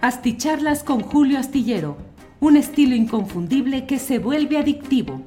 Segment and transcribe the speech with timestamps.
[0.00, 1.96] Asticharlas con Julio Astillero,
[2.38, 5.22] un estilo inconfundible que se vuelve adictivo.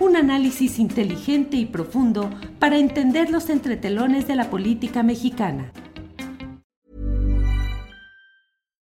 [0.00, 2.28] Un análisis inteligente y profundo
[2.58, 5.70] para entender los entretelones de la política mexicana.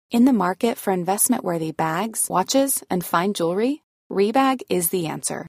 [0.08, 5.48] In the market for investment-worthy bags, watches, and fine jewelry, Rebag is the answer.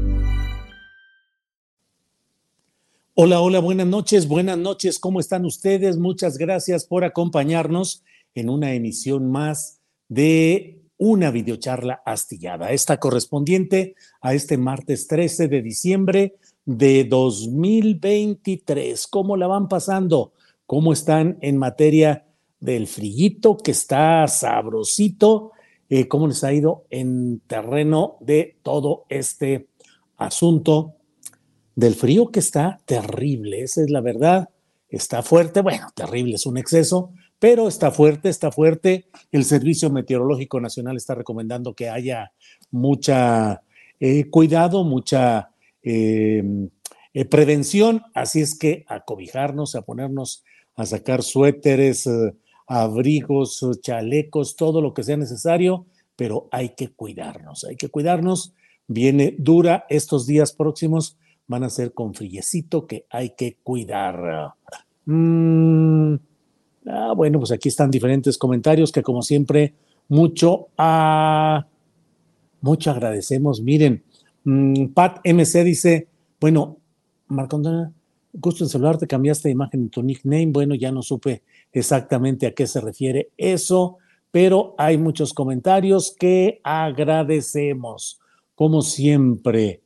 [3.23, 5.99] Hola, hola, buenas noches, buenas noches, ¿cómo están ustedes?
[5.99, 14.33] Muchas gracias por acompañarnos en una emisión más de una videocharla astillada, esta correspondiente a
[14.33, 19.05] este martes 13 de diciembre de 2023.
[19.05, 20.33] ¿Cómo la van pasando?
[20.65, 22.25] ¿Cómo están en materia
[22.59, 25.51] del frillito que está sabrosito?
[25.89, 29.67] Eh, ¿Cómo les ha ido en terreno de todo este
[30.17, 30.95] asunto?
[31.75, 34.49] Del frío que está terrible, esa es la verdad.
[34.89, 39.07] Está fuerte, bueno, terrible es un exceso, pero está fuerte, está fuerte.
[39.31, 42.33] El Servicio Meteorológico Nacional está recomendando que haya
[42.71, 43.61] mucha
[43.99, 46.43] eh, cuidado, mucha eh,
[47.13, 50.43] eh, prevención, así es que a cobijarnos, a ponernos
[50.75, 52.09] a sacar suéteres,
[52.67, 55.85] abrigos, chalecos, todo lo que sea necesario,
[56.15, 58.53] pero hay que cuidarnos, hay que cuidarnos.
[58.87, 61.17] Viene dura estos días próximos
[61.51, 64.55] van a ser con frillecito que hay que cuidar.
[65.05, 66.15] Mm,
[66.87, 69.75] ah, bueno, pues aquí están diferentes comentarios que como siempre,
[70.07, 71.67] mucho, ah,
[72.61, 73.61] mucho agradecemos.
[73.61, 74.01] Miren,
[74.45, 76.07] mm, Pat MC dice,
[76.39, 76.77] bueno,
[77.27, 77.61] Marco
[78.33, 80.47] gusto en saludarte, cambiaste de imagen en tu nickname.
[80.47, 83.97] Bueno, ya no supe exactamente a qué se refiere eso,
[84.31, 88.19] pero hay muchos comentarios que agradecemos.
[88.55, 89.80] Como siempre,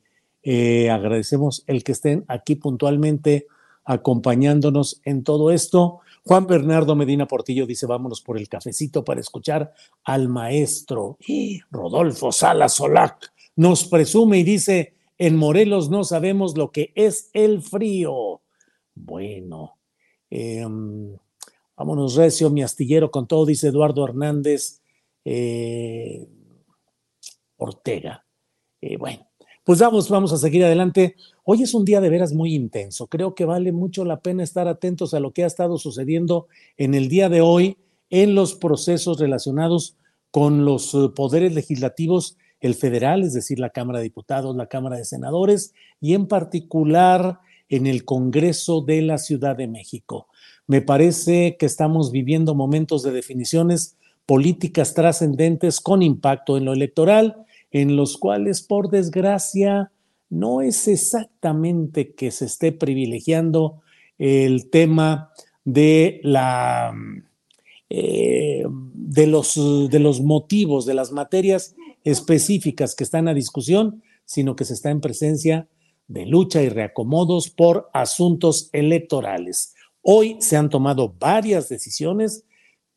[0.48, 3.48] eh, agradecemos el que estén aquí puntualmente
[3.84, 6.02] acompañándonos en todo esto.
[6.24, 9.74] Juan Bernardo Medina Portillo dice, vámonos por el cafecito para escuchar
[10.04, 11.18] al maestro.
[11.28, 17.32] Y Rodolfo Sala Solac nos presume y dice, en Morelos no sabemos lo que es
[17.34, 18.42] el frío.
[18.94, 19.78] Bueno,
[20.30, 21.18] em,
[21.76, 24.82] vámonos recio, mi astillero con todo, dice Eduardo Hernández
[25.24, 26.28] eh,
[27.58, 28.24] Ortega.
[28.80, 29.28] Eh, bueno,
[29.66, 31.16] pues vamos, vamos a seguir adelante.
[31.44, 33.08] Hoy es un día de veras muy intenso.
[33.08, 36.94] Creo que vale mucho la pena estar atentos a lo que ha estado sucediendo en
[36.94, 37.78] el día de hoy
[38.12, 39.98] en los procesos relacionados
[40.30, 44.98] con los eh, poderes legislativos, el federal, es decir, la Cámara de Diputados, la Cámara
[44.98, 50.28] de Senadores y en particular en el Congreso de la Ciudad de México.
[50.68, 53.97] Me parece que estamos viviendo momentos de definiciones
[54.28, 57.45] políticas trascendentes con impacto en lo electoral
[57.75, 59.91] en los cuales, por desgracia,
[60.30, 63.81] no es exactamente que se esté privilegiando
[64.18, 65.34] el tema
[65.66, 66.94] de la
[67.90, 69.56] eh, de, los,
[69.90, 71.75] de los motivos, de las materias
[72.06, 75.68] específicas que están a discusión, sino que se está en presencia
[76.08, 79.74] de lucha y reacomodos por asuntos electorales.
[80.02, 82.46] Hoy se han tomado varias decisiones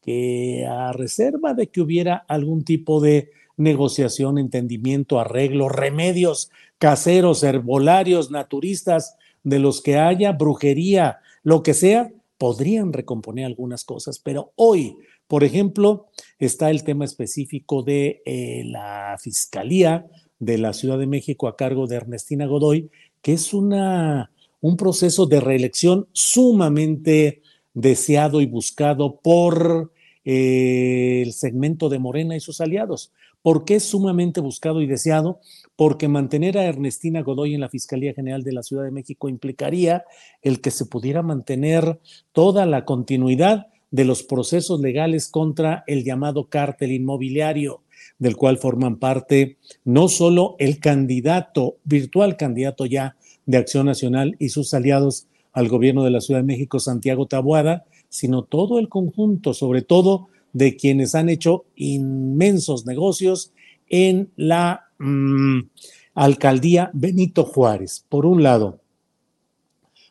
[0.03, 8.31] que a reserva de que hubiera algún tipo de negociación, entendimiento, arreglo, remedios caseros, herbolarios,
[8.31, 14.19] naturistas, de los que haya, brujería, lo que sea, podrían recomponer algunas cosas.
[14.19, 14.97] Pero hoy,
[15.27, 16.07] por ejemplo,
[16.39, 20.07] está el tema específico de eh, la Fiscalía
[20.39, 22.91] de la Ciudad de México a cargo de Ernestina Godoy,
[23.23, 24.31] que es una,
[24.61, 27.43] un proceso de reelección sumamente
[27.75, 29.93] deseado y buscado por
[30.25, 33.13] eh, el segmento de Morena y sus aliados.
[33.49, 35.41] ¿Por qué es sumamente buscado y deseado?
[35.75, 40.05] Porque mantener a Ernestina Godoy en la Fiscalía General de la Ciudad de México implicaría
[40.43, 41.99] el que se pudiera mantener
[42.33, 47.81] toda la continuidad de los procesos legales contra el llamado cártel inmobiliario.
[48.19, 53.17] del cual forman parte no solo el candidato, virtual candidato ya
[53.47, 57.87] de Acción Nacional y sus aliados al gobierno de la Ciudad de México, Santiago Tabuada,
[58.11, 63.53] sino todo el conjunto, sobre todo de quienes han hecho inmensos negocios
[63.89, 65.61] en la mm,
[66.15, 68.81] alcaldía Benito Juárez, por un lado.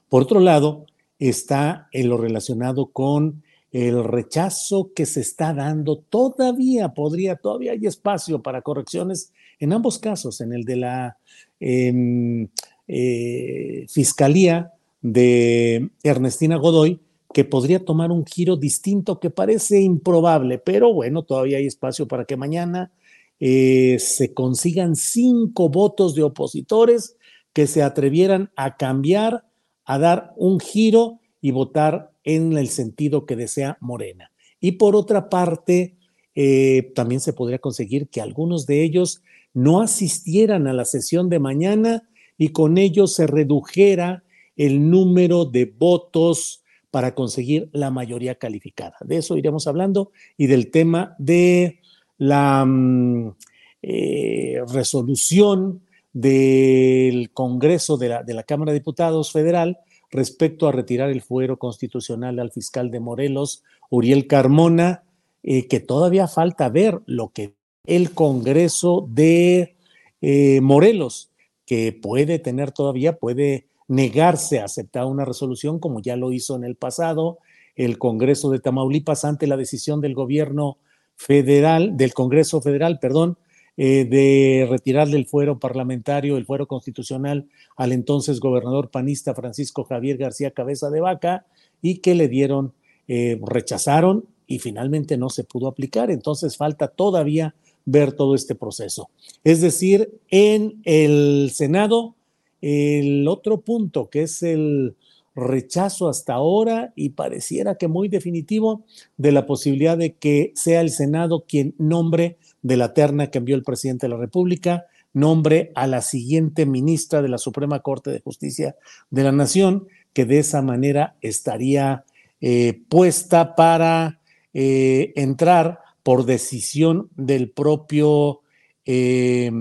[0.10, 0.86] Por otro lado,
[1.20, 5.98] está en lo relacionado con el rechazo que se está dando.
[5.98, 11.18] Todavía podría, todavía hay espacio para correcciones en ambos casos, en el de la
[11.60, 12.48] em,
[12.88, 17.00] eh, Fiscalía de Ernestina Godoy,
[17.34, 22.26] que podría tomar un giro distinto que parece improbable, pero bueno, todavía hay espacio para
[22.26, 22.92] que mañana
[23.40, 27.18] eh, se consigan cinco votos de opositores
[27.54, 29.46] que se atrevieran a cambiar,
[29.86, 34.32] a dar un giro y votar en el sentido que desea Morena.
[34.60, 35.98] Y por otra parte,
[36.36, 39.22] eh, también se podría conseguir que algunos de ellos
[39.54, 42.08] no asistieran a la sesión de mañana
[42.38, 44.24] y con ello se redujera
[44.56, 48.96] el número de votos para conseguir la mayoría calificada.
[49.02, 51.80] De eso iremos hablando y del tema de
[52.18, 53.36] la mm,
[53.82, 55.82] eh, resolución
[56.14, 59.78] del Congreso de la, de la Cámara de Diputados Federal
[60.10, 65.04] respecto a retirar el fuero constitucional al fiscal de Morelos, Uriel Carmona,
[65.44, 67.54] eh, que todavía falta ver lo que
[67.86, 69.76] el Congreso de
[70.22, 71.32] eh, Morelos,
[71.66, 76.64] que puede tener todavía, puede negarse a aceptar una resolución como ya lo hizo en
[76.64, 77.40] el pasado
[77.76, 80.78] el Congreso de Tamaulipas ante la decisión del gobierno
[81.16, 83.38] federal, del Congreso federal, perdón,
[83.78, 90.18] eh, de retirarle el fuero parlamentario, el fuero constitucional al entonces gobernador panista Francisco Javier
[90.18, 91.46] García Cabeza de Vaca
[91.80, 92.74] y que le dieron,
[93.08, 96.10] eh, rechazaron y finalmente no se pudo aplicar.
[96.10, 97.54] Entonces falta todavía
[97.86, 99.10] ver todo este proceso.
[99.44, 102.17] Es decir, en el Senado
[102.62, 104.96] el otro punto, que es el
[105.36, 108.84] rechazo hasta ahora y pareciera que muy definitivo
[109.18, 113.56] de la posibilidad de que sea el Senado quien nombre de la terna que envió
[113.56, 118.20] el presidente de la República, nombre a la siguiente ministra de la Suprema Corte de
[118.20, 118.76] Justicia
[119.12, 122.04] de la Nación, que de esa manera estaría
[122.42, 124.20] eh, puesta para
[124.54, 128.42] eh, entrar por decisión del propio
[128.86, 129.52] eh,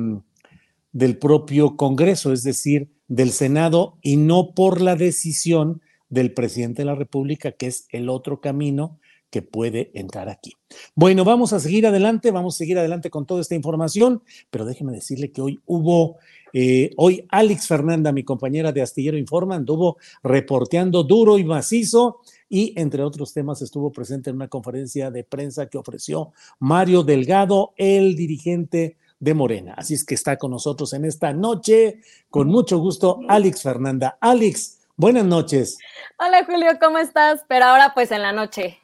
[0.97, 6.87] del propio Congreso, es decir, del Senado, y no por la decisión del presidente de
[6.87, 8.99] la República, que es el otro camino
[9.29, 10.55] que puede entrar aquí.
[10.95, 14.93] Bueno, vamos a seguir adelante, vamos a seguir adelante con toda esta información, pero déjeme
[14.93, 16.17] decirle que hoy hubo,
[16.55, 22.73] eh, hoy Alex Fernanda, mi compañera de Astillero Informa, anduvo reporteando duro y macizo y
[22.81, 28.17] entre otros temas estuvo presente en una conferencia de prensa que ofreció Mario Delgado, el
[28.17, 29.75] dirigente de Morena.
[29.77, 34.19] Así es que está con nosotros en esta noche, con mucho gusto, Alex Fernanda.
[34.21, 35.79] Alex, buenas noches.
[36.19, 37.45] Hola Julio, ¿cómo estás?
[37.49, 38.79] Pero ahora pues en la noche.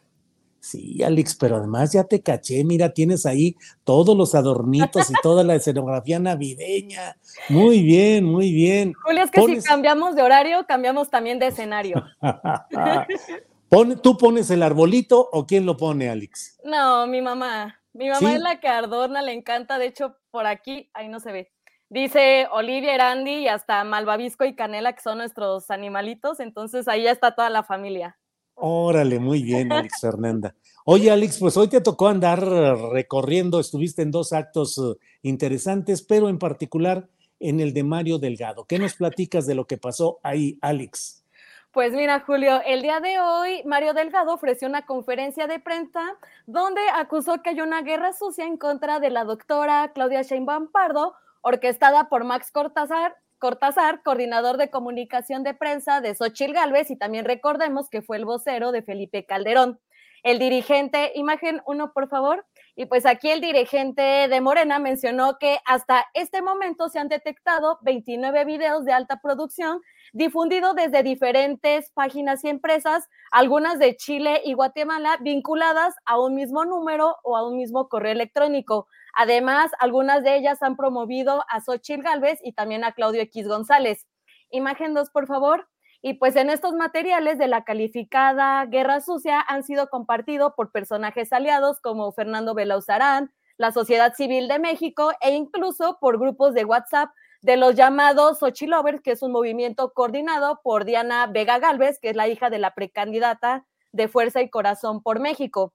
[0.62, 5.42] Sí, Alex, pero además ya te caché, mira, tienes ahí todos los adornitos y toda
[5.42, 7.16] la escenografía navideña.
[7.48, 8.92] Muy bien, muy bien.
[9.02, 12.04] Julio, es que si cambiamos de horario, cambiamos también de escenario.
[14.02, 16.60] ¿Tú pones el arbolito o quién lo pone, Alex?
[16.62, 17.81] No, mi mamá.
[17.94, 21.32] Mi mamá es la que adorna, le encanta, de hecho, por aquí, ahí no se
[21.32, 21.52] ve.
[21.90, 27.10] Dice Olivia Erandi y hasta Malvavisco y Canela, que son nuestros animalitos, entonces ahí ya
[27.10, 28.18] está toda la familia.
[28.54, 30.54] Órale, muy bien, Alex Fernanda.
[30.84, 36.28] Oye, Alex, pues hoy te tocó andar recorriendo, estuviste en dos actos eh, interesantes, pero
[36.28, 37.08] en particular
[37.40, 38.64] en el de Mario Delgado.
[38.64, 41.21] ¿Qué nos platicas de lo que pasó ahí, Alex?
[41.72, 46.02] Pues mira, Julio, el día de hoy Mario Delgado ofreció una conferencia de prensa
[46.44, 51.14] donde acusó que hay una guerra sucia en contra de la doctora Claudia Sheinbaum Pardo,
[51.40, 57.24] orquestada por Max Cortázar, Cortázar, coordinador de comunicación de prensa de Xochil Gálvez, y también
[57.24, 59.80] recordemos que fue el vocero de Felipe Calderón.
[60.22, 62.44] El dirigente, imagen uno, por favor.
[62.76, 67.78] Y pues aquí el dirigente de Morena mencionó que hasta este momento se han detectado
[67.82, 69.80] 29 videos de alta producción
[70.12, 76.64] difundido desde diferentes páginas y empresas, algunas de Chile y Guatemala, vinculadas a un mismo
[76.64, 78.86] número o a un mismo correo electrónico.
[79.14, 84.06] Además, algunas de ellas han promovido a Xochitl Galvez y también a Claudio X González.
[84.50, 85.68] Imagen 2, por favor.
[86.02, 91.32] Y pues en estos materiales de la calificada Guerra Sucia han sido compartidos por personajes
[91.32, 97.10] aliados como Fernando Belauzarán, la Sociedad Civil de México e incluso por grupos de WhatsApp
[97.42, 102.16] de los llamados Xochilovers, que es un movimiento coordinado por Diana Vega Galvez, que es
[102.16, 105.74] la hija de la precandidata de Fuerza y Corazón por México.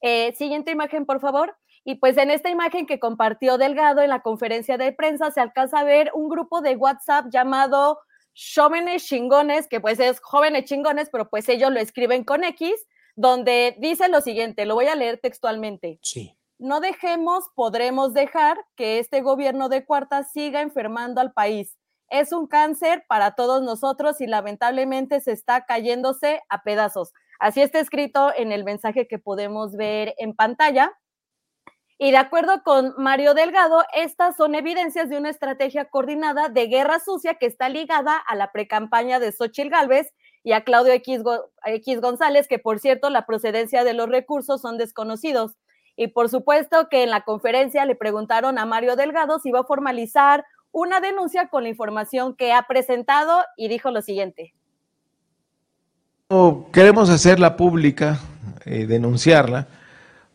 [0.00, 1.56] Eh, siguiente imagen, por favor.
[1.84, 5.80] Y pues en esta imagen que compartió Delgado en la conferencia de prensa se alcanza
[5.80, 7.98] a ver un grupo de WhatsApp llamado
[8.34, 12.72] Jóvenes Chingones, que pues es jóvenes chingones, pero pues ellos lo escriben con X,
[13.16, 15.98] donde dice lo siguiente, lo voy a leer textualmente.
[16.02, 16.36] Sí.
[16.58, 21.76] No dejemos, podremos dejar que este gobierno de cuarta siga enfermando al país.
[22.08, 27.12] Es un cáncer para todos nosotros y lamentablemente se está cayéndose a pedazos.
[27.40, 30.92] Así está escrito en el mensaje que podemos ver en pantalla.
[31.98, 37.00] Y de acuerdo con Mario Delgado, estas son evidencias de una estrategia coordinada de guerra
[37.00, 40.12] sucia que está ligada a la precampaña de Xochitl Gálvez
[40.44, 41.22] y a Claudio X,
[41.64, 45.56] X González, que por cierto la procedencia de los recursos son desconocidos.
[45.96, 49.64] Y por supuesto que en la conferencia le preguntaron a Mario Delgado si va a
[49.64, 54.54] formalizar una denuncia con la información que ha presentado y dijo lo siguiente.
[56.72, 58.18] Queremos hacerla pública,
[58.64, 59.68] eh, denunciarla,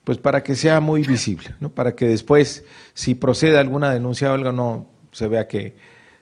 [0.05, 1.69] pues para que sea muy visible, ¿no?
[1.69, 2.63] para que después,
[2.93, 5.75] si procede alguna denuncia o algo, no se vea que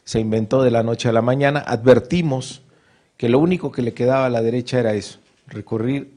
[0.03, 1.60] se inventó de la noche a la mañana.
[1.60, 2.63] Advertimos
[3.17, 6.13] que lo único que le quedaba a la derecha era eso, recurrir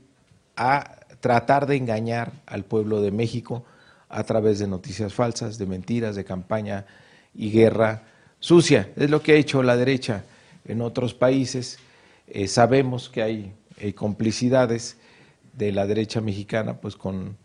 [0.57, 3.65] a tratar de engañar al pueblo de México
[4.09, 6.87] a través de noticias falsas, de mentiras, de campaña
[7.35, 8.03] y guerra
[8.41, 8.91] sucia.
[8.97, 10.25] Es lo que ha hecho la derecha
[10.65, 11.79] en otros países.
[12.27, 14.97] Eh, sabemos que hay eh, complicidades
[15.53, 17.37] de la derecha mexicana pues con,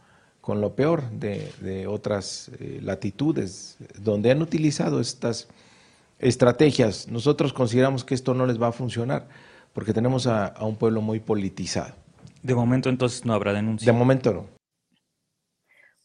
[0.41, 5.47] con lo peor de, otras eh, latitudes donde han utilizado estas
[6.19, 7.07] estrategias.
[7.09, 9.27] Nosotros consideramos que esto no les va a funcionar
[9.73, 12.04] porque tenemos a un pueblo muy politizado.
[12.45, 13.91] De momento entonces no habrá denuncia.
[13.91, 14.45] De momento no.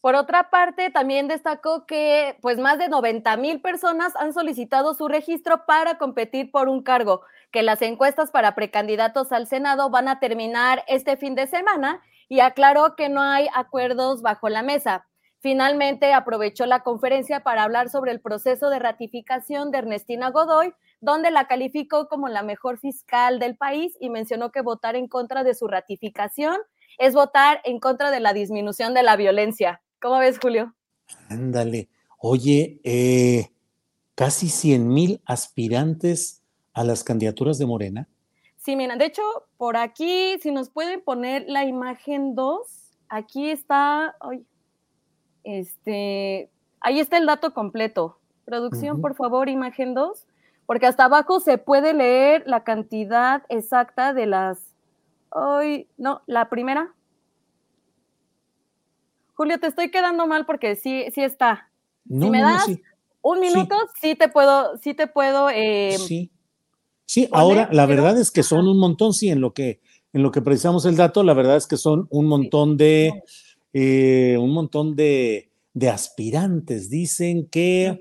[0.01, 5.07] Por otra parte, también destacó que pues más de 90 mil personas han solicitado su
[5.07, 7.21] registro para competir por un cargo,
[7.51, 12.41] que las encuestas para precandidatos al Senado van a terminar este fin de semana y
[12.41, 15.07] aclaró que no hay acuerdos bajo la mesa.
[15.41, 21.31] Finalmente aprovechó la conferencia para hablar sobre el proceso de ratificación de Ernestina Godoy, donde
[21.31, 25.55] la calificó como la mejor fiscal del país y mencionó que votar en contra de
[25.55, 26.57] su ratificación
[26.99, 29.81] es votar en contra de la disminución de la violencia.
[30.01, 30.75] ¿Cómo ves, Julio?
[31.29, 31.89] Ándale.
[32.19, 33.51] Oye, eh,
[34.15, 36.43] casi 100 mil aspirantes
[36.75, 38.09] a las candidaturas de Morena.
[38.59, 39.23] Sí, mira, de hecho,
[39.57, 42.61] por aquí, si nos pueden poner la imagen 2,
[43.09, 44.15] aquí está,
[45.45, 48.19] este, ahí está el dato completo.
[48.45, 50.27] Producción, por favor, imagen 2
[50.71, 54.57] porque hasta abajo se puede leer la cantidad exacta de las...
[55.31, 56.95] Hoy, no, la primera.
[59.35, 61.69] Julio, te estoy quedando mal porque sí, sí está.
[62.09, 62.69] si me das
[63.21, 64.15] un minuto, sí.
[64.15, 65.51] te puedo, sí te puedo.
[65.51, 66.31] Eh, sí.
[67.05, 69.81] Sí, ahora la verdad es que son un montón, sí, en lo que,
[70.13, 73.25] en lo que precisamos el dato, la verdad es que son un montón de,
[73.73, 76.91] eh, un montón de, de aspirantes.
[76.91, 78.01] Dicen que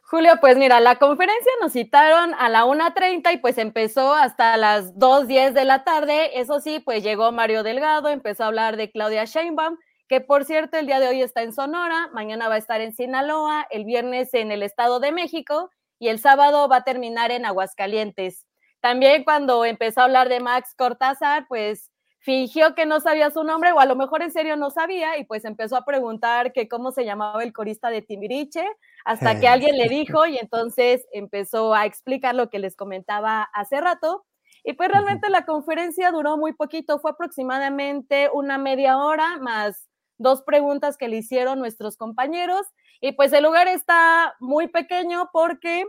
[0.06, 4.94] Julio, pues mira, la conferencia nos citaron a la 1.30 y pues empezó hasta las
[4.96, 6.40] 2.10 de la tarde.
[6.40, 10.78] Eso sí, pues llegó Mario Delgado, empezó a hablar de Claudia Sheinbaum, que por cierto
[10.78, 14.34] el día de hoy está en Sonora, mañana va a estar en Sinaloa, el viernes
[14.34, 18.46] en el Estado de México y el sábado va a terminar en Aguascalientes.
[18.82, 21.90] también cuando empezó a hablar de Max Cortázar, pues
[22.24, 25.26] fingió que no sabía su nombre o a lo mejor en serio no sabía y
[25.26, 28.66] pues empezó a preguntar que cómo se llamaba el corista de Timbiriche
[29.04, 33.82] hasta que alguien le dijo y entonces empezó a explicar lo que les comentaba hace
[33.82, 34.26] rato.
[34.64, 40.44] Y pues realmente la conferencia duró muy poquito, fue aproximadamente una media hora más dos
[40.44, 42.66] preguntas que le hicieron nuestros compañeros.
[43.02, 45.86] Y pues el lugar está muy pequeño porque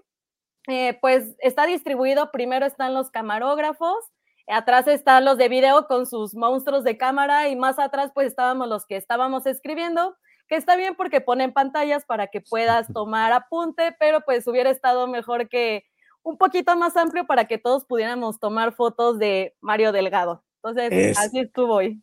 [0.67, 3.95] eh, pues está distribuido, primero están los camarógrafos,
[4.47, 8.69] Atrás están los de video con sus monstruos de cámara y más atrás pues estábamos
[8.69, 10.17] los que estábamos escribiendo,
[10.49, 15.07] que está bien porque ponen pantallas para que puedas tomar apunte, pero pues hubiera estado
[15.07, 15.85] mejor que
[16.23, 20.43] un poquito más amplio para que todos pudiéramos tomar fotos de Mario Delgado.
[20.63, 22.03] Entonces, así estuvo hoy.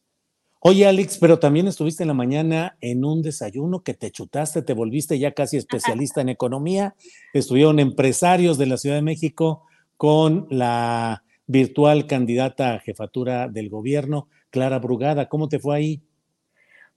[0.64, 4.74] Oye, Alex, pero también estuviste en la mañana en un desayuno que te chutaste, te
[4.74, 6.94] volviste ya casi especialista en economía.
[7.34, 9.66] Estuvieron empresarios de la Ciudad de México
[9.98, 15.30] con la virtual candidata a jefatura del gobierno, Clara Brugada.
[15.30, 16.02] ¿Cómo te fue ahí?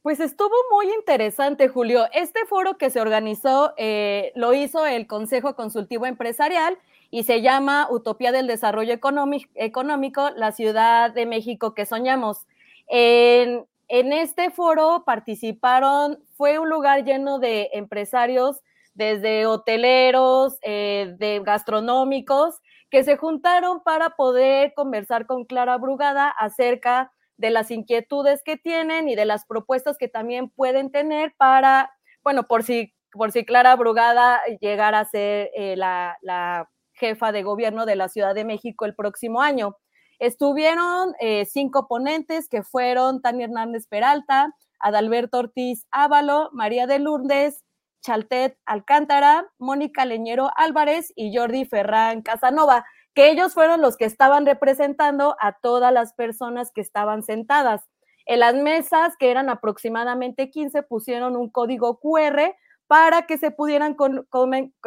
[0.04, 2.06] Pues estuvo muy interesante, Julio.
[2.12, 6.76] Este foro que se organizó eh, lo hizo el Consejo Consultivo Empresarial
[7.10, 12.46] y se llama Utopía del Desarrollo Económico, la Ciudad de México que soñamos.
[12.86, 18.60] En, este foro participaron, fue un lugar lleno de empresarios,
[18.94, 22.56] desde hoteleros, eh, de gastronómicos,
[22.94, 29.08] que se juntaron para poder conversar con Clara Brugada acerca de las inquietudes que tienen
[29.08, 31.90] y de las propuestas que también pueden tener para,
[32.22, 37.84] bueno, por si, por si Clara Brugada llegara a ser eh, la, jefa de gobierno
[37.84, 39.76] de la Ciudad de México el próximo año.
[40.20, 47.64] Estuvieron eh, cinco ponentes que fueron Tania Hernández Peralta, Adalberto Ortiz Ávalo, María de Lourdes,
[48.04, 52.84] Chaltet Alcántara, Mónica Leñero Álvarez y Jordi Ferrán Casanova,
[53.14, 57.88] que ellos fueron los que estaban representando a todas las personas que estaban sentadas.
[58.26, 62.54] En las mesas, que eran aproximadamente 15, pusieron un código QR
[62.86, 63.97] para que se pudieran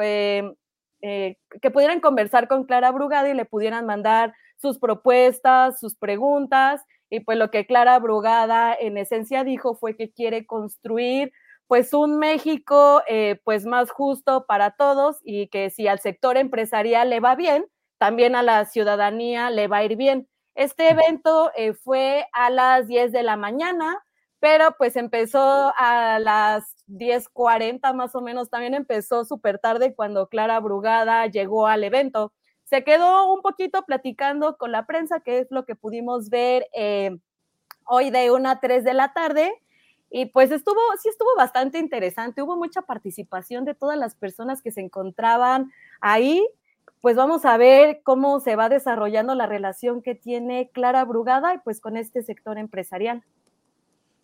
[0.01, 0.43] eh,
[1.01, 6.83] eh, que pudieran conversar con Clara Brugada y le pudieran mandar sus propuestas, sus preguntas.
[7.09, 11.31] Y pues lo que Clara Brugada en esencia dijo fue que quiere construir
[11.67, 17.09] pues un México eh, pues más justo para todos y que si al sector empresarial
[17.09, 17.65] le va bien,
[17.97, 20.27] también a la ciudadanía le va a ir bien.
[20.55, 24.03] Este evento eh, fue a las 10 de la mañana,
[24.39, 30.59] pero pues empezó a las 10.40 más o menos, también empezó súper tarde cuando Clara
[30.59, 32.33] Brugada llegó al evento.
[32.63, 37.17] Se quedó un poquito platicando con la prensa, que es lo que pudimos ver eh,
[37.85, 39.53] hoy de una a 3 de la tarde,
[40.09, 44.71] y pues estuvo, sí estuvo bastante interesante, hubo mucha participación de todas las personas que
[44.71, 46.45] se encontraban ahí.
[47.01, 51.59] Pues vamos a ver cómo se va desarrollando la relación que tiene Clara Brugada y
[51.59, 53.23] pues con este sector empresarial.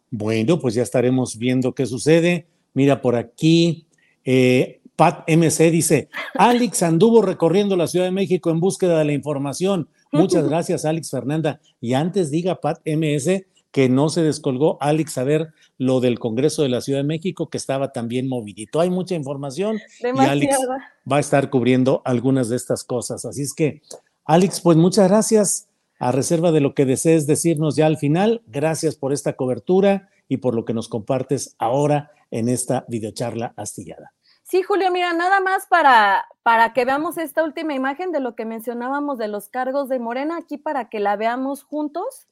[0.10, 2.48] Bueno, pues ya estaremos viendo qué sucede.
[2.74, 3.88] Mira por aquí,
[4.26, 9.13] eh, Pat MC dice, Alex anduvo recorriendo la Ciudad de México en búsqueda de la
[9.13, 9.89] información.
[10.12, 11.60] Muchas gracias, Alex Fernanda.
[11.82, 16.62] Y antes diga Pat MS que no se descolgó Alex a ver lo del Congreso
[16.62, 18.79] de la Ciudad de México, que estaba también movidito.
[18.79, 20.55] Hay mucha información y Alex
[21.12, 23.25] va a estar cubriendo algunas de estas cosas.
[23.25, 23.81] Así es que,
[24.25, 25.67] Alex, pues muchas gracias.
[25.97, 30.38] A reserva de lo que desees decirnos ya al final, gracias por esta cobertura y
[30.38, 34.13] por lo que nos compartes ahora en esta videocharla astillada.
[34.43, 38.45] Sí, Julio, mira, nada más para, para que veamos esta última imagen de lo que
[38.45, 42.27] mencionábamos de los cargos de Morena, aquí para que la veamos juntos.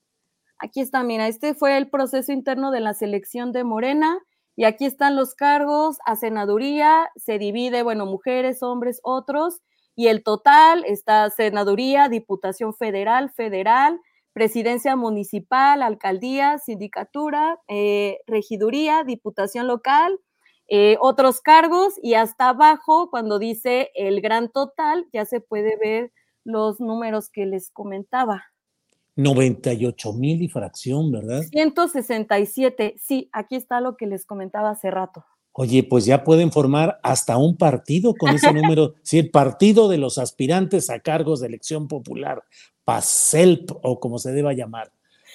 [0.63, 4.19] Aquí está, mira, este fue el proceso interno de la selección de Morena
[4.55, 9.61] y aquí están los cargos a senaduría, se divide, bueno, mujeres, hombres, otros,
[9.95, 13.99] y el total está senaduría, diputación federal, federal,
[14.33, 20.19] presidencia municipal, alcaldía, sindicatura, eh, regiduría, diputación local,
[20.67, 26.11] eh, otros cargos y hasta abajo, cuando dice el gran total, ya se puede ver
[26.43, 28.50] los números que les comentaba.
[29.15, 31.41] 98 mil y fracción, ¿verdad?
[31.51, 35.25] 167, sí, aquí está lo que les comentaba hace rato.
[35.53, 39.97] Oye, pues ya pueden formar hasta un partido con ese número, sí, el partido de
[39.97, 42.43] los aspirantes a cargos de elección popular,
[42.85, 44.91] PASELP o como se deba llamar.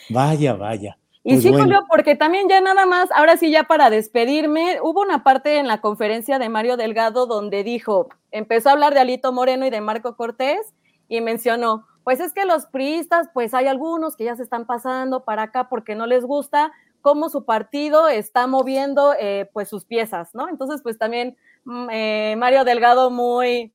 [0.09, 0.99] Vaya, vaya.
[1.23, 5.03] Y pues sí, Julio, porque también ya nada más, ahora sí ya para despedirme, hubo
[5.03, 9.33] una parte en la conferencia de Mario Delgado donde dijo, empezó a hablar de Alito
[9.33, 10.73] Moreno y de Marco Cortés
[11.09, 15.25] y mencionó, pues es que los priistas, pues hay algunos que ya se están pasando
[15.25, 20.33] para acá porque no les gusta cómo su partido está moviendo eh, pues sus piezas,
[20.33, 20.49] ¿no?
[20.49, 23.75] Entonces, pues también mm, eh, Mario Delgado muy,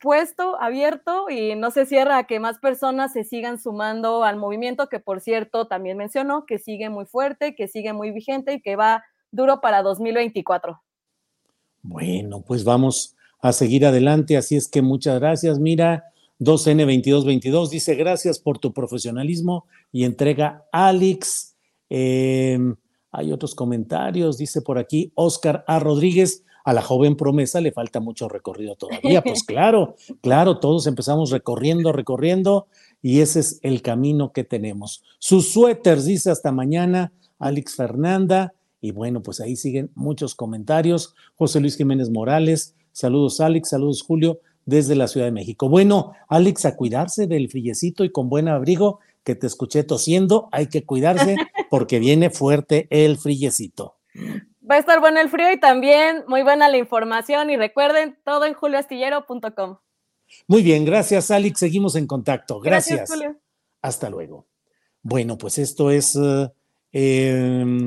[0.00, 4.88] puesto, abierto y no se cierra a que más personas se sigan sumando al movimiento
[4.88, 8.76] que, por cierto, también mencionó que sigue muy fuerte, que sigue muy vigente y que
[8.76, 10.80] va duro para 2024.
[11.82, 15.58] Bueno, pues vamos a seguir adelante, así es que muchas gracias.
[15.58, 16.04] Mira,
[16.44, 21.56] 2N2222 dice gracias por tu profesionalismo y entrega Alex.
[21.88, 22.76] Em,
[23.10, 25.78] hay otros comentarios, dice por aquí Oscar A.
[25.78, 29.22] Rodríguez, a la joven promesa le falta mucho recorrido todavía.
[29.22, 32.66] Pues claro, claro, todos empezamos recorriendo, recorriendo
[33.02, 35.02] y ese es el camino que tenemos.
[35.18, 38.54] Sus suéteres, dice hasta mañana, Alex Fernanda.
[38.80, 41.14] Y bueno, pues ahí siguen muchos comentarios.
[41.36, 45.68] José Luis Jiménez Morales, saludos Alex, saludos Julio, desde la Ciudad de México.
[45.68, 50.68] Bueno, Alex, a cuidarse del frillecito y con buen abrigo, que te escuché tosiendo, hay
[50.68, 51.36] que cuidarse
[51.70, 53.96] porque viene fuerte el frillecito.
[54.68, 58.44] Va a estar bueno el frío y también muy buena la información y recuerden todo
[58.44, 59.78] en julioastillero.com.
[60.46, 62.60] Muy bien, gracias Alex, seguimos en contacto.
[62.60, 63.10] Gracias.
[63.10, 63.36] Julio.
[63.82, 64.46] Hasta luego.
[65.02, 66.18] Bueno, pues esto es...
[66.92, 67.86] Eh,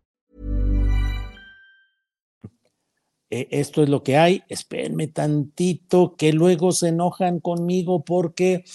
[3.31, 8.65] Eh, esto es lo que hay, espérenme tantito, que luego se enojan conmigo porque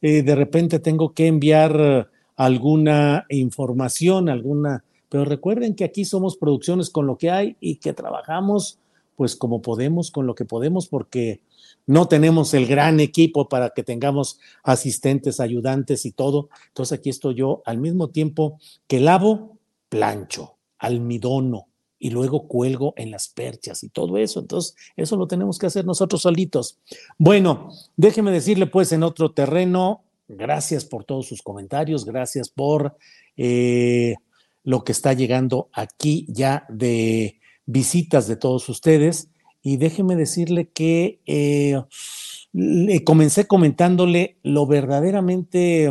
[0.00, 6.90] eh, de repente tengo que enviar alguna información, alguna, pero recuerden que aquí somos producciones
[6.90, 8.78] con lo que hay y que trabajamos
[9.16, 11.40] pues como podemos, con lo que podemos, porque
[11.86, 16.48] no tenemos el gran equipo para que tengamos asistentes, ayudantes y todo.
[16.68, 21.68] Entonces aquí estoy yo al mismo tiempo que lavo, plancho, almidono,
[22.04, 24.38] y luego cuelgo en las perchas y todo eso.
[24.40, 26.78] Entonces, eso lo tenemos que hacer nosotros solitos.
[27.16, 32.98] Bueno, déjeme decirle pues en otro terreno, gracias por todos sus comentarios, gracias por
[33.38, 34.16] eh,
[34.64, 39.30] lo que está llegando aquí ya de visitas de todos ustedes.
[39.62, 41.80] Y déjeme decirle que eh,
[43.04, 45.90] comencé comentándole lo verdaderamente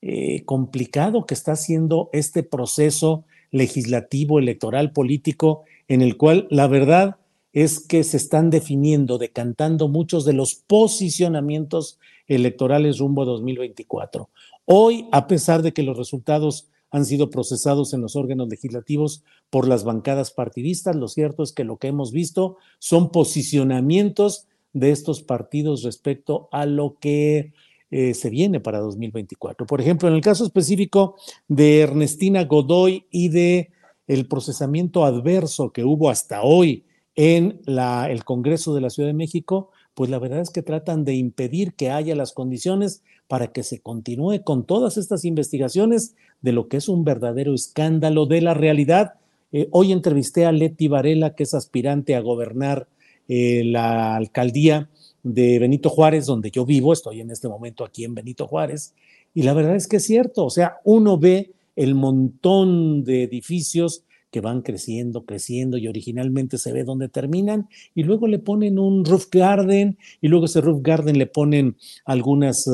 [0.00, 7.16] eh, complicado que está siendo este proceso legislativo, electoral, político, en el cual la verdad
[7.52, 14.30] es que se están definiendo, decantando muchos de los posicionamientos electorales rumbo a 2024.
[14.64, 19.68] Hoy, a pesar de que los resultados han sido procesados en los órganos legislativos por
[19.68, 25.22] las bancadas partidistas, lo cierto es que lo que hemos visto son posicionamientos de estos
[25.22, 27.52] partidos respecto a lo que
[27.94, 29.66] eh, se viene para 2024.
[29.66, 33.70] Por ejemplo, en el caso específico de Ernestina Godoy y de
[34.06, 39.12] el procesamiento adverso que hubo hasta hoy en la, el Congreso de la Ciudad de
[39.12, 43.62] México, pues la verdad es que tratan de impedir que haya las condiciones para que
[43.62, 48.54] se continúe con todas estas investigaciones de lo que es un verdadero escándalo de la
[48.54, 49.16] realidad.
[49.52, 52.88] Eh, hoy entrevisté a Leti Varela, que es aspirante a gobernar
[53.28, 54.88] eh, la alcaldía
[55.22, 58.94] de Benito Juárez, donde yo vivo, estoy en este momento aquí en Benito Juárez,
[59.34, 64.04] y la verdad es que es cierto, o sea, uno ve el montón de edificios
[64.30, 69.04] que van creciendo, creciendo y originalmente se ve dónde terminan y luego le ponen un
[69.04, 72.68] roof garden y luego ese roof garden le ponen algunas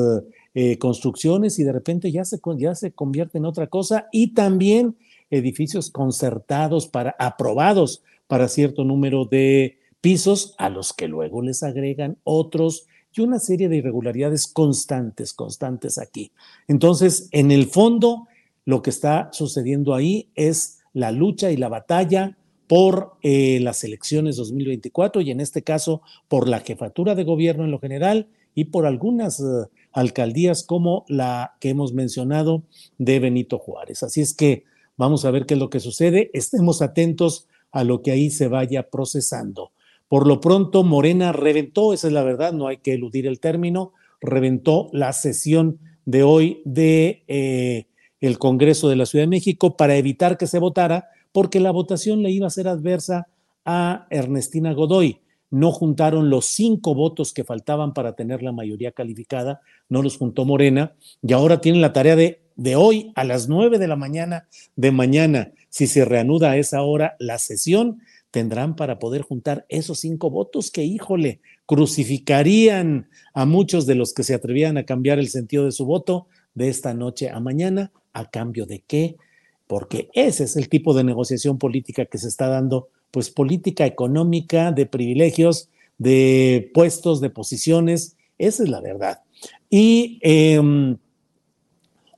[0.53, 4.95] eh, construcciones y de repente ya se, ya se convierte en otra cosa y también
[5.29, 12.17] edificios concertados para aprobados para cierto número de pisos a los que luego les agregan
[12.23, 16.31] otros y una serie de irregularidades constantes, constantes aquí.
[16.67, 18.27] Entonces, en el fondo,
[18.65, 24.35] lo que está sucediendo ahí es la lucha y la batalla por eh, las elecciones
[24.35, 28.85] 2024 y en este caso por la jefatura de gobierno en lo general y por
[28.85, 29.43] algunas eh,
[29.91, 32.63] alcaldías como la que hemos mencionado
[32.99, 34.03] de Benito Juárez.
[34.03, 34.65] Así es que
[34.97, 36.29] vamos a ver qué es lo que sucede.
[36.33, 39.71] Estemos atentos a lo que ahí se vaya procesando.
[40.09, 43.93] Por lo pronto, Morena reventó, esa es la verdad, no hay que eludir el término,
[44.19, 47.85] reventó la sesión de hoy de eh,
[48.19, 52.23] el Congreso de la Ciudad de México para evitar que se votara, porque la votación
[52.23, 53.27] le iba a ser adversa
[53.65, 55.19] a Ernestina Godoy.
[55.51, 60.43] No juntaron los cinco votos que faltaban para tener la mayoría calificada, no los juntó
[60.43, 64.47] Morena, y ahora tienen la tarea de, de hoy a las nueve de la mañana
[64.75, 69.99] de mañana, si se reanuda a esa hora la sesión, tendrán para poder juntar esos
[69.99, 75.29] cinco votos que, híjole, crucificarían a muchos de los que se atrevían a cambiar el
[75.29, 79.17] sentido de su voto de esta noche a mañana, a cambio de qué,
[79.67, 84.71] porque ese es el tipo de negociación política que se está dando, pues política económica,
[84.71, 89.21] de privilegios, de puestos, de posiciones, esa es la verdad.
[89.69, 90.97] Y, em,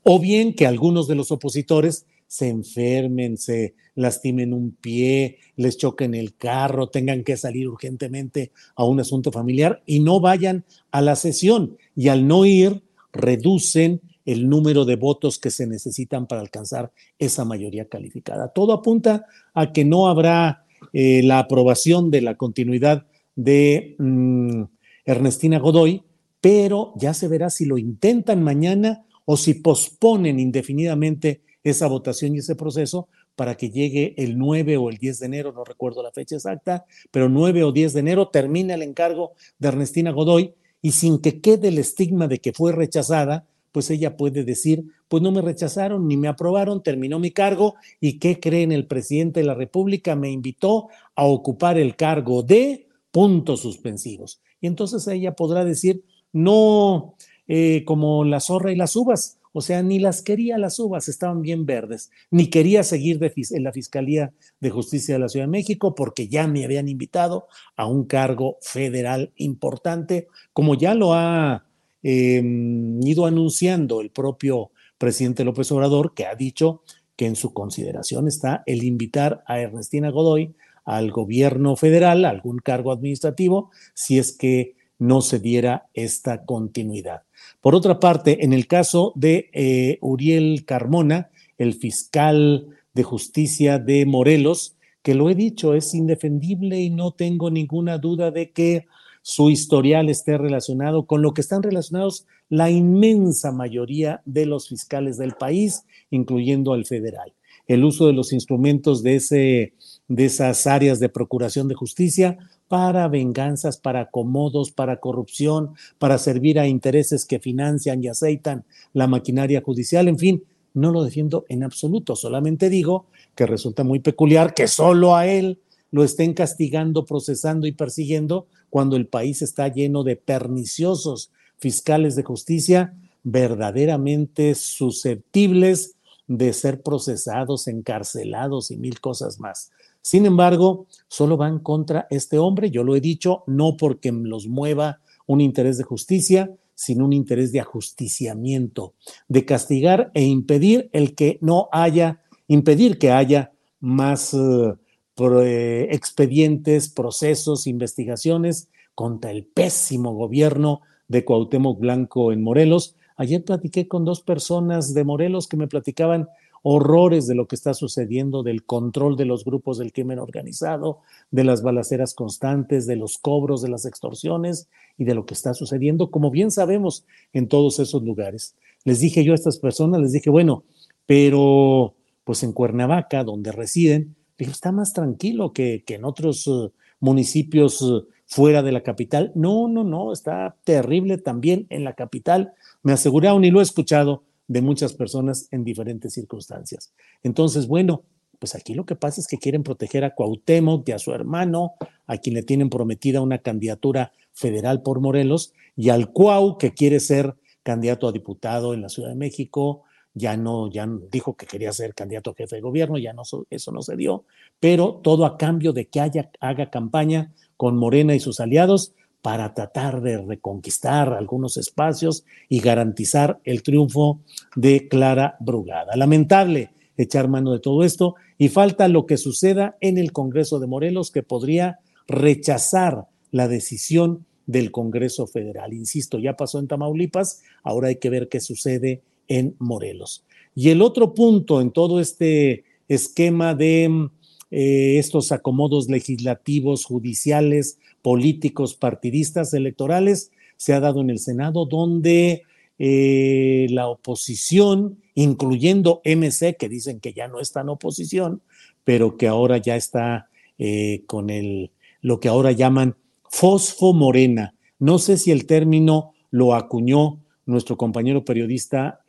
[0.04, 6.16] o bien que algunos de los opositores se enfermen, se lastimen un pie, les choquen
[6.16, 11.16] el carro, tengan que salir urgentemente a un asunto familiar y no vayan a la
[11.16, 11.78] sesión.
[11.96, 17.46] Y al no ir, reducen el número de votos que se necesitan para alcanzar esa
[17.46, 18.50] mayoría calificada.
[18.50, 24.64] Todo apunta a que no habrá eh, la aprobación de la continuidad de mm,
[25.06, 26.04] Ernestina Godoy,
[26.40, 32.40] pero ya se verá si lo intentan mañana o si posponen indefinidamente esa votación y
[32.40, 33.08] ese proceso
[33.42, 36.86] para que llegue el 9 o el 10 de enero, no recuerdo la fecha exacta,
[37.10, 41.42] pero 9 o 10 de enero termina el encargo de Ernestina Godoy y sin que
[41.42, 46.08] quede el estigma de que fue rechazada, pues ella puede decir, pues no me rechazaron
[46.08, 48.72] ni me aprobaron, terminó mi cargo y ¿qué creen?
[48.72, 54.40] El presidente de la República me invitó a ocupar el cargo de puntos suspensivos.
[54.62, 57.16] Y entonces ella podrá decir, no
[57.48, 61.42] eh, como la zorra y las uvas, o sea, ni las quería las uvas, estaban
[61.42, 65.94] bien verdes, ni quería seguir en la Fiscalía de Justicia de la Ciudad de México
[65.96, 71.66] porque ya me habían invitado a un cargo federal importante, como ya lo ha
[72.04, 76.82] em, ido anunciando el propio presidente López Obrador, que ha dicho
[77.16, 82.60] que en su consideración está el invitar a Ernestina Godoy al gobierno federal, a algún
[82.60, 87.24] cargo administrativo, si es que no se diera esta continuidad.
[87.62, 94.06] Por otra parte, en el caso de eh, Uriel Carmona, el fiscal de justicia de
[94.06, 98.86] Morelos, que lo he dicho, es indefendible y no tengo ninguna duda de que
[99.22, 105.18] su historial esté relacionado con lo que están relacionados la inmensa mayoría de los fiscales
[105.18, 107.34] del país, incluyendo al federal.
[107.68, 109.74] El uso de los instrumentos de,
[110.18, 112.38] esas áreas de procuración de justicia
[112.72, 119.08] para venganzas, para acomodos, para corrupción, para servir a intereses que financian y aceitan la
[119.08, 124.54] maquinaria judicial, en fin, no lo defiendo en absoluto, solamente digo que resulta muy peculiar
[124.54, 125.60] que solo a él
[125.92, 132.24] lo estén castigando, procesando y persiguiendo cuando el país está lleno de perniciosos fiscales de
[132.24, 139.72] justicia verdaderamente susceptibles de ser procesados, encarcelados y mil cosas más.
[140.02, 145.00] Sin embargo, solo van contra este hombre, yo lo he dicho, no porque los mueva
[145.28, 148.96] un interés de justicia, sino un interés de ajusticiamiento,
[149.28, 154.74] de castigar e impedir el que no haya, impedir que haya más eh,
[155.20, 162.96] eh, expedientes, procesos, investigaciones contra el pésimo gobierno de Cuauhtémoc Blanco en Morelos.
[163.18, 166.28] Ayer platiqué con dos personas de Morelos que me platicaban
[166.64, 171.00] horrores de lo que está sucediendo, del control de los grupos del crimen organizado,
[171.32, 175.54] de las balaceras constantes, de los cobros, de las extorsiones y de lo que está
[175.54, 178.56] sucediendo, como bien sabemos, en todos esos lugares.
[178.84, 180.64] Les dije yo a estas personas, les dije, bueno,
[181.06, 184.16] pero pues en Cuernavaca, donde residen,
[184.50, 189.32] está más tranquilo que, en otros eh, municipios eh, fuera de la capital.
[189.36, 192.54] No, no, no, está terrible también en la capital.
[192.82, 196.94] Me aseguraron y lo he escuchado de muchas personas en diferentes circunstancias.
[197.24, 198.04] Entonces, bueno,
[198.40, 201.74] pues aquí lo que pasa es que quieren proteger a Cuauhtémoc y a su hermano,
[202.08, 207.00] a quien le tienen prometida una candidatura federal por Morelos, y al Cuau, que quiere
[207.00, 211.72] ser candidato a diputado en la Ciudad de México, ya no, ya dijo que quería
[211.72, 214.26] ser candidato a jefe de gobierno, ya no, eso no se dio,
[214.60, 219.54] pero todo a cambio de que haya, haga campaña con Morena y sus aliados para
[219.54, 224.22] tratar de reconquistar algunos espacios y garantizar el triunfo
[224.56, 225.96] de Clara Brugada.
[225.96, 230.68] Lamentable echar mano de todo esto y falta lo que suceda en el Congreso de
[230.68, 235.74] Morelos que podría rechazar la decisión del Congreso Federal.
[235.74, 240.26] Insisto, ya pasó en Tamaulipas, ahora hay que ver qué sucede en Morelos.
[240.56, 244.10] Y el otro punto en todo este esquema de
[244.52, 252.44] eh, estos acomodos legislativos, judiciales, políticos, partidistas, electorales, se ha dado en el Senado, donde
[252.78, 258.42] eh, la oposición, incluyendo MC, que dicen que ya no está en oposición,
[258.84, 262.96] pero que ahora ya está eh, con el, lo que ahora llaman
[263.30, 264.56] fosfomorena.
[264.80, 269.02] No sé si el término lo acuñó nuestro compañero periodista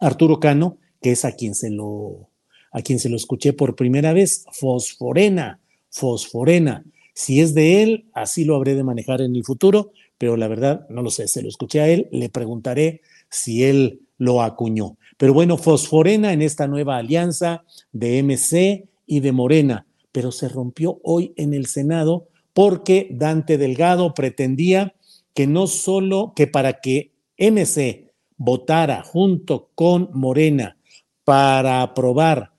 [0.00, 2.28] Arturo Cano, que es a quien se lo
[2.76, 6.84] a quien se lo escuché por primera vez, fosforena, fosforena.
[7.18, 10.86] Si es de él, así lo habré de manejar en el futuro, pero la verdad
[10.90, 13.00] no lo sé, se lo escuché a él, le preguntaré
[13.30, 14.98] si él lo acuñó.
[15.16, 21.00] Pero bueno, fosforena en esta nueva alianza de MC y de Morena, pero se rompió
[21.04, 24.94] hoy en el Senado porque Dante Delgado pretendía
[25.32, 30.76] que no solo que para que MC votara junto con Morena
[31.24, 32.52] para aprobar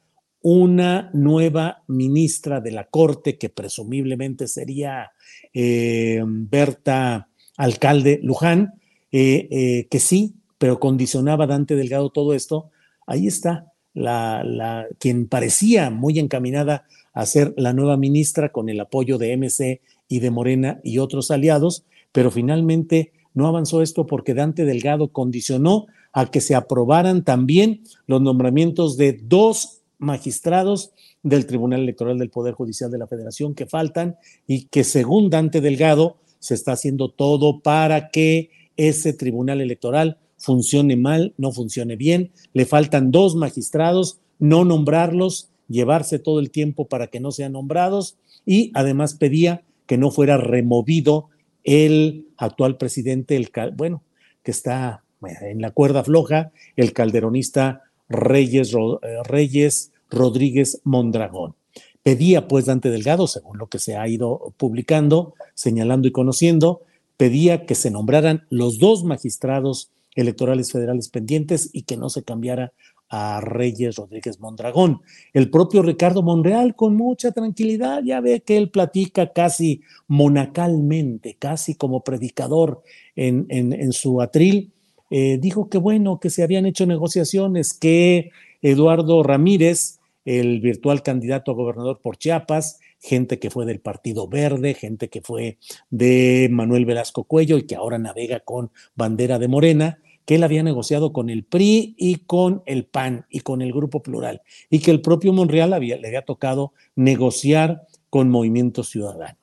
[0.49, 5.11] una nueva ministra de la Corte, que presumiblemente sería
[5.53, 8.75] eh, Berta Alcalde Luján,
[9.11, 12.69] eh, eh, que sí, pero condicionaba Dante Delgado todo esto.
[13.05, 18.79] Ahí está la, la, quien parecía muy encaminada a ser la nueva ministra con el
[18.79, 21.83] apoyo de MC y de Morena y otros aliados,
[22.13, 28.21] pero finalmente no avanzó esto porque Dante Delgado condicionó a que se aprobaran también los
[28.21, 30.91] nombramientos de dos magistrados
[31.23, 35.61] del Tribunal Electoral del Poder Judicial de la Federación que faltan y que según Dante
[35.61, 42.31] Delgado se está haciendo todo para que ese Tribunal Electoral funcione mal, no funcione bien.
[42.53, 48.17] Le faltan dos magistrados, no nombrarlos, llevarse todo el tiempo para que no sean nombrados
[48.45, 51.29] y además pedía que no fuera removido
[51.63, 54.03] el actual presidente, el, bueno,
[54.43, 61.55] que está en la cuerda floja, el calderonista Reyes, eh, Reyes Rodríguez Mondragón.
[62.03, 66.81] Pedía pues Dante Delgado, según lo que se ha ido publicando, señalando y conociendo,
[67.17, 72.71] pedía que se nombraran los dos magistrados electorales federales pendientes y que no se cambiara
[73.09, 75.01] a Reyes Rodríguez Mondragón.
[75.33, 81.75] El propio Ricardo Monreal, con mucha tranquilidad, ya ve que él platica casi monacalmente, casi
[81.75, 82.83] como predicador
[83.15, 84.73] en su atril,
[85.09, 91.51] eh, dijo que bueno, que se habían hecho negociaciones, que Eduardo Ramírez, el virtual candidato
[91.51, 95.57] a gobernador por Chiapas, gente que fue del Partido Verde, gente que fue
[95.89, 100.63] de Manuel Velasco Cuello y que ahora navega con bandera de Morena, que él había
[100.63, 104.91] negociado con el PRI y con el PAN y con el Grupo Plural, y que
[104.91, 109.39] el propio Monreal había, le había tocado negociar con Movimiento Ciudadano,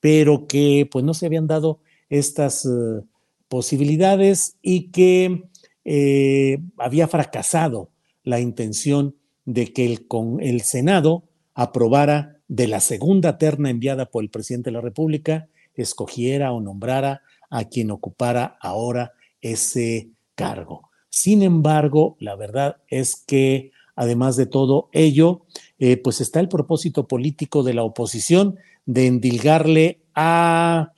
[0.00, 2.66] pero que pues no se habían dado estas...
[2.66, 3.02] Eh,
[3.48, 5.44] posibilidades y que
[5.84, 7.90] eh, había fracasado
[8.22, 14.22] la intención de que el, con el Senado aprobara de la segunda terna enviada por
[14.22, 20.90] el presidente de la República, escogiera o nombrara a quien ocupara ahora ese cargo.
[21.08, 25.46] Sin embargo, la verdad es que además de todo ello,
[25.78, 30.92] eh, pues está el propósito político de la oposición de endilgarle a,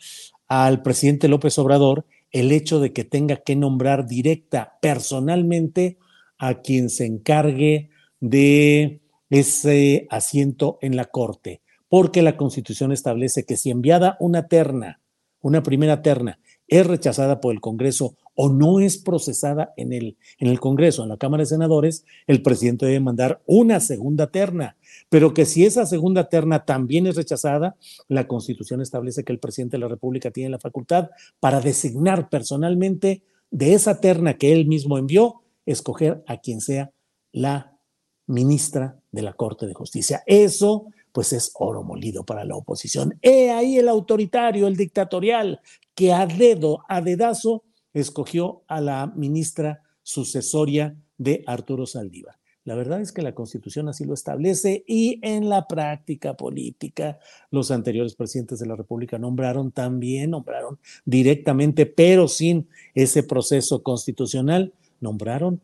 [0.49, 5.99] al presidente López Obrador el hecho de que tenga que nombrar directa personalmente
[6.39, 13.57] a quien se encargue de ese asiento en la Corte, porque la Constitución establece que
[13.57, 15.01] si enviada una terna,
[15.41, 20.49] una primera terna, es rechazada por el Congreso o no es procesada en el, en
[20.49, 24.77] el Congreso, en la Cámara de Senadores, el presidente debe mandar una segunda terna
[25.09, 27.77] pero que si esa segunda terna también es rechazada,
[28.09, 33.23] la Constitución establece que el presidente de la República tiene la facultad para designar personalmente
[33.51, 36.91] de esa terna que él mismo envió, escoger a quien sea
[37.33, 37.79] la
[38.27, 40.23] ministra de la Corte de Justicia.
[40.27, 43.19] Eso, pues, es oro molido para la oposición.
[43.23, 45.61] He ahí el autoritario, el dictatorial,
[45.95, 52.39] que a dedo, a dedazo, escogió a la ministra sucesoria de Arturo Saldívar.
[52.69, 57.19] La verdad es que la Constitución así lo establece y en la práctica política
[57.51, 64.75] los anteriores presidentes de la República nombraron también, nombraron directamente, pero sin ese proceso constitucional,
[65.01, 65.63] nombraron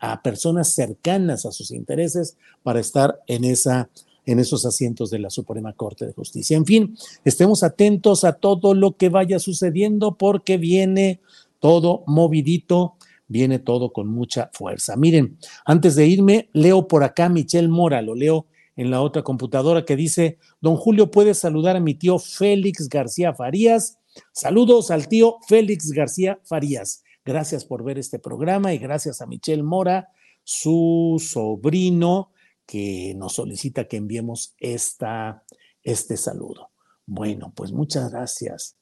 [0.00, 3.90] a personas cercanas a sus intereses para estar en esa
[4.26, 6.56] en esos asientos de la Suprema Corte de Justicia.
[6.56, 11.20] En fin, estemos atentos a todo lo que vaya sucediendo porque viene
[11.60, 12.96] todo movidito
[13.28, 14.96] viene todo con mucha fuerza.
[14.96, 18.46] Miren, antes de irme, leo por acá Michelle Mora, lo leo
[18.76, 23.34] en la otra computadora que dice, don Julio, ¿puedes saludar a mi tío Félix García
[23.34, 23.98] Farías?
[24.32, 27.02] Saludos al tío Félix García Farías.
[27.24, 30.10] Gracias por ver este programa y gracias a Michelle Mora,
[30.44, 32.30] su sobrino,
[32.66, 35.42] que nos solicita que enviemos esta,
[35.82, 36.70] este saludo.
[37.06, 38.76] Bueno, pues muchas gracias.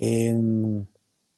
[0.00, 0.80] Mm,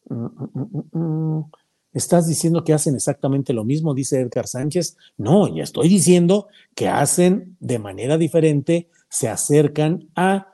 [0.09, 1.51] mm, mm,
[1.92, 3.94] ¿Estás diciendo que hacen exactamente lo mismo?
[3.94, 4.96] Dice Edgar Sánchez.
[5.16, 10.46] No, ya estoy diciendo que hacen de manera diferente, se acercan a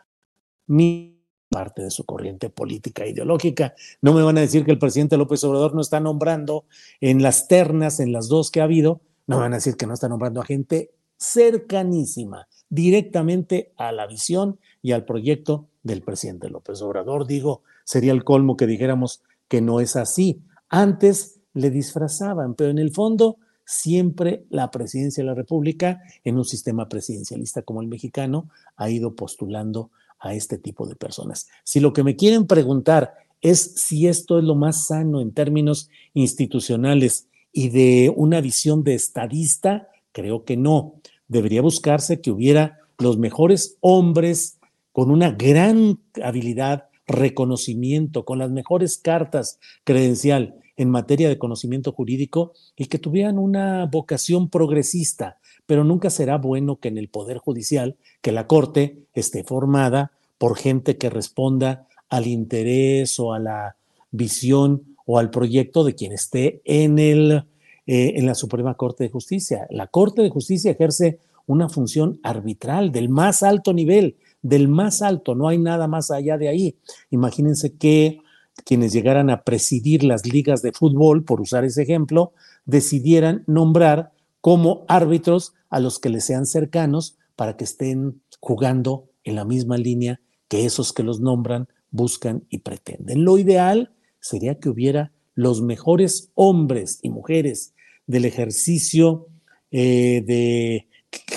[0.66, 1.20] mi
[1.50, 3.74] parte de su corriente política e ideológica.
[4.00, 6.64] No me van a decir que el presidente López Obrador no está nombrando
[7.00, 9.86] en las ternas, en las dos que ha habido, no me van a decir que
[9.86, 16.48] no está nombrando a gente cercanísima, directamente a la visión y al proyecto del presidente
[16.50, 17.26] López Obrador.
[17.26, 20.42] Digo, sería el colmo que dijéramos que no es así.
[20.68, 26.44] Antes le disfrazaban, pero en el fondo siempre la presidencia de la República, en un
[26.44, 31.48] sistema presidencialista como el mexicano, ha ido postulando a este tipo de personas.
[31.64, 35.90] Si lo que me quieren preguntar es si esto es lo más sano en términos
[36.14, 40.94] institucionales y de una visión de estadista, creo que no.
[41.28, 44.58] Debería buscarse que hubiera los mejores hombres
[44.92, 52.52] con una gran habilidad, reconocimiento, con las mejores cartas credencial en materia de conocimiento jurídico
[52.76, 57.96] y que tuvieran una vocación progresista, pero nunca será bueno que en el Poder Judicial,
[58.22, 63.76] que la Corte esté formada por gente que responda al interés o a la
[64.10, 67.44] visión o al proyecto de quien esté en, el,
[67.86, 69.66] eh, en la Suprema Corte de Justicia.
[69.70, 75.34] La Corte de Justicia ejerce una función arbitral del más alto nivel, del más alto,
[75.34, 76.78] no hay nada más allá de ahí.
[77.10, 78.18] Imagínense que
[78.64, 82.32] quienes llegaran a presidir las ligas de fútbol, por usar ese ejemplo,
[82.64, 89.34] decidieran nombrar como árbitros a los que les sean cercanos para que estén jugando en
[89.34, 93.24] la misma línea que esos que los nombran buscan y pretenden.
[93.24, 97.74] Lo ideal sería que hubiera los mejores hombres y mujeres
[98.06, 99.28] del ejercicio
[99.70, 100.88] eh, de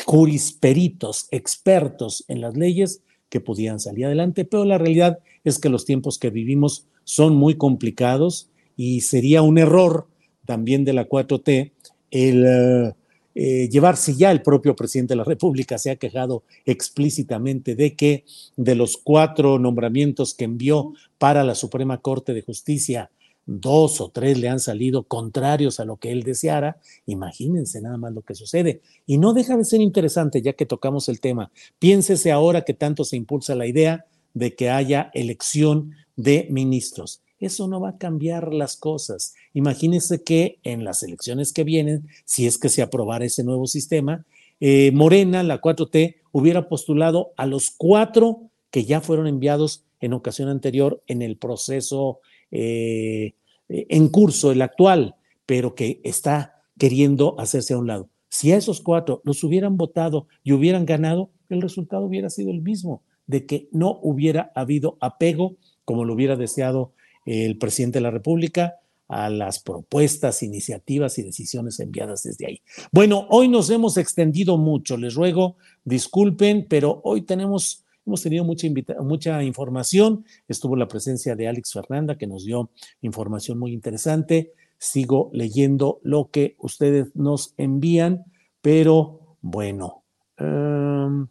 [0.06, 5.86] jurisperitos, expertos en las leyes que pudieran salir adelante, pero la realidad es que los
[5.86, 10.08] tiempos que vivimos son muy complicados y sería un error
[10.45, 11.72] también de la 4T
[12.12, 12.93] el
[13.39, 18.26] eh, llevarse ya el propio presidente de la República se ha quejado explícitamente de que
[18.56, 23.12] de los cuatro nombramientos que envió para la Suprema Corte de Justicia,
[23.48, 26.78] dos o tres le han salido contrarios a lo que él deseara.
[27.08, 28.82] Imagínense nada más lo que sucede.
[29.08, 31.50] Y no deja de ser interesante, ya que tocamos el tema.
[31.80, 37.22] Piénsese ahora que tanto se impulsa la idea de que haya elección de ministros.
[37.39, 39.34] Eso no va a cambiar las cosas.
[39.54, 44.26] Imagínense que en las elecciones que vienen, si es que se aprobara ese nuevo sistema,
[44.60, 50.50] eh, Morena, la 4T, hubiera postulado a los cuatro que ya fueron enviados en ocasión
[50.50, 52.20] anterior en el proceso
[52.52, 53.34] eh,
[53.70, 58.10] en curso, el actual, pero que está queriendo hacerse a un lado.
[58.30, 62.62] Si a esos cuatro los hubieran votado y hubieran ganado, el resultado hubiera sido el
[62.62, 66.91] mismo, de que no hubiera habido apego como lo hubiera deseado
[67.26, 68.76] el presidente de la República
[69.08, 72.62] a las propuestas, iniciativas y decisiones enviadas desde ahí.
[72.91, 78.68] Bueno, hoy nos hemos extendido mucho, les ruego disculpen, pero hoy tenemos, hemos tenido mucha,
[79.01, 80.26] mucha información.
[80.47, 84.53] Estuvo la presencia de Alex Fernanda, que nos dio información muy interesante.
[84.80, 88.26] Sigo leyendo lo que ustedes nos envían,
[88.62, 90.03] pero bueno.
[90.38, 91.28] Em,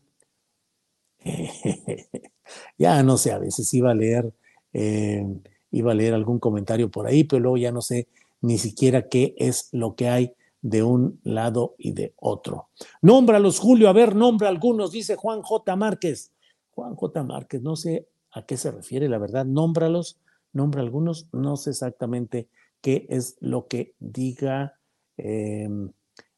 [2.79, 4.33] ya no sé, a veces iba a leer.
[4.73, 8.09] Em, iba a leer algún comentario por ahí, pero luego ya no sé
[8.43, 12.69] ni siquiera qué es lo que hay de un lado y de otro.
[13.01, 15.77] Nómbralos, Julio, a ver, nombra algunos, dice Juan J.
[15.77, 16.33] Márquez.
[16.77, 17.25] Juan J.
[17.25, 20.21] Márquez, no sé a qué se refiere, la verdad, nómbralos,
[20.53, 22.49] nombra algunos, no sé exactamente
[22.83, 24.79] qué es lo que diga
[25.17, 25.91] em,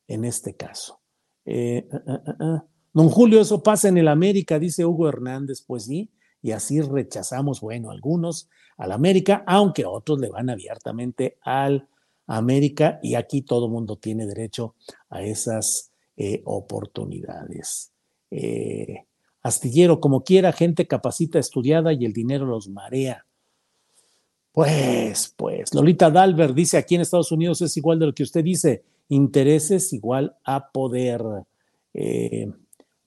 [0.07, 1.01] en este caso.
[1.45, 5.87] Eh, ah, ah, ah, Don Julio, eso pasa en el América, dice Hugo Hernández, pues
[5.87, 11.89] sí, y así rechazamos, bueno, algunos al América, aunque otros le van abiertamente al
[12.29, 14.77] América y aquí todo mundo tiene derecho
[15.11, 17.93] a esas eh, oportunidades.
[18.31, 19.08] Eh,
[19.49, 23.27] astillero, como quiera, gente capacita, estudiada y el dinero los marea.
[24.53, 28.43] Pues, pues, Lolita Dalbert dice aquí en Estados Unidos es igual de lo que usted
[28.43, 31.23] dice, intereses igual a poder.
[31.95, 32.51] Eh,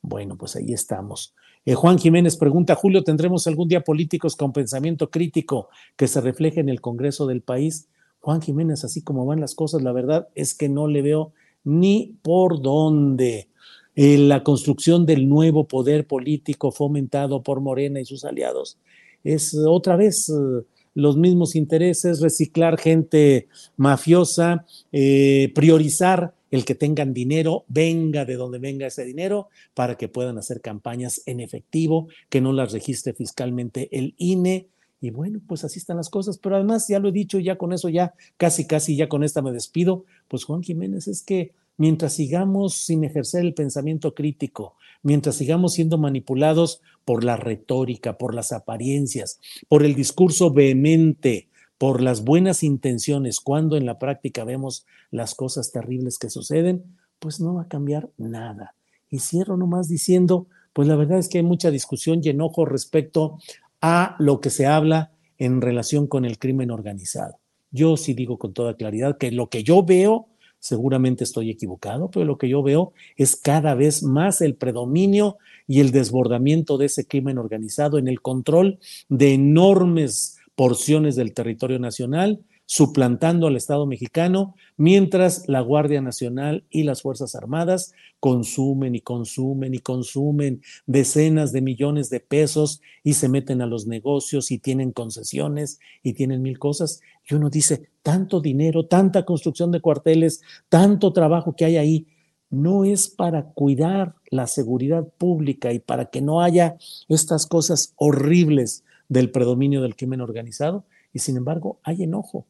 [0.02, 1.34] bueno, pues ahí estamos.
[1.66, 6.60] Eh, Juan Jiménez pregunta, Julio, ¿tendremos algún día políticos con pensamiento crítico que se refleje
[6.60, 7.88] en el Congreso del país?
[8.20, 11.34] Juan Jiménez, así como van las cosas, la verdad es que no le veo
[11.64, 13.51] ni por dónde.
[13.96, 18.78] Eh, la construcción del nuevo poder político fomentado por Morena y sus aliados
[19.24, 27.64] es otra vez eh, los mismos intereses, reciclar gente mafiosa, priorizar el que tengan dinero,
[27.70, 32.52] venga de donde venga ese dinero, para que puedan hacer campañas en efectivo, que no
[32.52, 34.68] las registre fiscalmente el INE.
[35.00, 36.38] Y bueno, pues así están las cosas.
[36.38, 39.42] Pero además, ya lo he dicho, ya con eso, ya casi, casi, ya con esta
[39.42, 40.04] me despido.
[40.28, 45.98] Pues Juan Jiménez, es que mientras sigamos sin ejercer el pensamiento crítico, mientras sigamos siendo
[45.98, 53.40] manipulados por la retórica, por las apariencias, por el discurso vehemente, por las buenas intenciones,
[53.40, 56.84] cuando en la práctica vemos las cosas terribles que suceden,
[57.18, 58.76] pues no va a cambiar nada.
[59.10, 63.40] Y cierro nomás diciendo, pues la verdad es que hay mucha discusión y enojo respecto
[63.82, 67.40] a lo que se habla en relación con el crimen organizado.
[67.72, 70.28] Yo sí digo con toda claridad que lo que yo veo,
[70.62, 75.38] seguramente estoy equivocado, pero lo que yo veo es cada vez más el predominio
[75.68, 81.80] y el desbordamiento de ese crimen organizado en el control de enormes porciones del territorio
[81.80, 82.40] nacional,
[82.72, 87.92] suplantando al Estado mexicano, mientras la Guardia Nacional y las Fuerzas Armadas
[88.22, 93.88] consumen y consumen y consumen decenas de millones de pesos y se meten a los
[93.88, 97.02] negocios y tienen concesiones y tienen mil cosas.
[97.30, 102.08] Y uno dice, tanto dinero, tanta construcción de cuarteles, tanto trabajo que hay ahí,
[102.50, 106.78] no es para cuidar la seguridad pública y para que no haya
[107.10, 112.46] estas cosas horribles del predominio del crimen organizado y sin embargo hay enojo.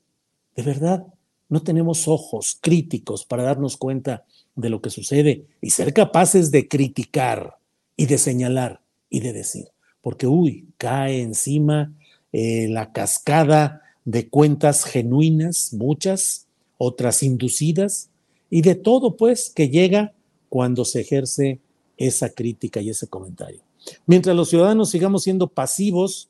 [0.56, 1.06] De verdad,
[1.50, 4.26] no tenemos ojos críticos para darnos cuenta
[4.56, 7.58] de lo que sucede y ser capaces de criticar
[7.96, 9.68] y de señalar y de decir.
[10.02, 11.94] Porque, uy, cae encima
[12.32, 16.48] eh, la cascada de cuentas genuinas, muchas,
[16.78, 18.10] otras inducidas,
[18.50, 20.14] y de todo, pues, que llega
[20.50, 21.60] cuando se ejerce
[21.98, 23.62] esa crítica y ese comentario.
[24.06, 26.30] Mientras los ciudadanos sigamos siendo pasivos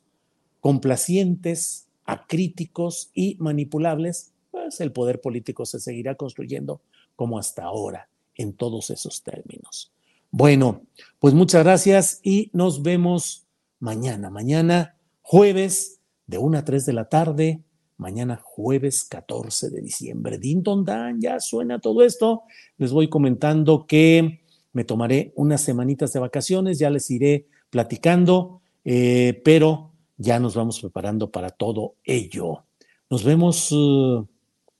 [0.60, 6.82] complacientes, acríticos y manipulables, pues el poder político se seguirá construyendo
[7.16, 9.94] como hasta ahora, en todos esos términos.
[10.30, 10.82] Bueno,
[11.20, 13.46] pues muchas gracias y nos vemos
[13.80, 17.62] mañana, mañana jueves de 1 a 3 de la tarde,
[17.96, 20.38] mañana jueves 14 de diciembre.
[20.38, 22.44] Din don dan, ya suena todo esto.
[22.78, 24.42] Les voy comentando que
[24.74, 29.91] me tomaré unas semanitas de vacaciones, ya les iré platicando, eh, pero
[30.22, 32.64] ya nos vamos preparando para todo ello.
[33.10, 34.28] Nos vemos uh,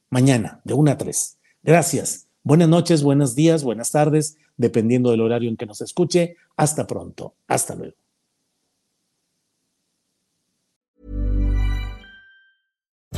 [0.10, 1.40] mañana de 1 a 3.
[1.64, 2.28] Gracias.
[2.44, 6.38] Buenas noches, buenos días, buenas tardes, dependiendo del horario en que nos escuche.
[6.56, 7.36] Hasta pronto.
[7.48, 8.01] Hasta luego.